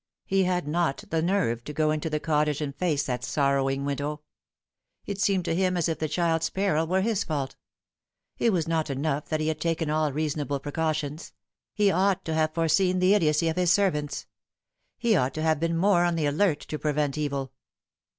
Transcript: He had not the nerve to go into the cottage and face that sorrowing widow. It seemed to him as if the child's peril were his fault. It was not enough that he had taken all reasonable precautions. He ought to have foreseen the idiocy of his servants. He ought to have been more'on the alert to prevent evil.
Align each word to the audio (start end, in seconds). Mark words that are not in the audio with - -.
He 0.25 0.45
had 0.45 0.67
not 0.67 1.03
the 1.11 1.21
nerve 1.21 1.63
to 1.65 1.73
go 1.73 1.91
into 1.91 2.09
the 2.09 2.19
cottage 2.19 2.59
and 2.59 2.75
face 2.75 3.03
that 3.03 3.23
sorrowing 3.23 3.85
widow. 3.85 4.21
It 5.05 5.21
seemed 5.21 5.45
to 5.45 5.53
him 5.53 5.77
as 5.77 5.87
if 5.87 5.99
the 5.99 6.09
child's 6.09 6.49
peril 6.49 6.87
were 6.87 7.01
his 7.01 7.23
fault. 7.23 7.55
It 8.39 8.51
was 8.51 8.67
not 8.67 8.89
enough 8.89 9.29
that 9.29 9.39
he 9.39 9.47
had 9.49 9.61
taken 9.61 9.91
all 9.91 10.11
reasonable 10.11 10.59
precautions. 10.59 11.33
He 11.75 11.91
ought 11.91 12.25
to 12.25 12.33
have 12.33 12.55
foreseen 12.55 12.97
the 12.97 13.13
idiocy 13.13 13.47
of 13.47 13.57
his 13.57 13.71
servants. 13.71 14.25
He 14.97 15.15
ought 15.15 15.35
to 15.35 15.43
have 15.43 15.59
been 15.59 15.77
more'on 15.77 16.15
the 16.15 16.25
alert 16.25 16.61
to 16.61 16.79
prevent 16.79 17.15
evil. 17.15 17.51